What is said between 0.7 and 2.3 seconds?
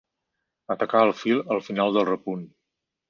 Atacar el fil al final del